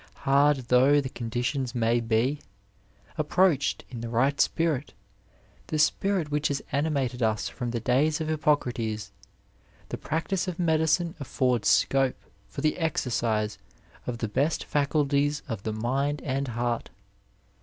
[0.25, 2.39] Hard though the con ditions may be,
[3.19, 4.95] approached in the right spirit—
[5.67, 9.11] ^the spirit which has animated us from the days of Hippocrates—
[9.91, 12.17] ^the practice of medicine affords scope
[12.49, 13.59] for the exercise
[14.07, 16.89] of the best faculties of the mind and heart.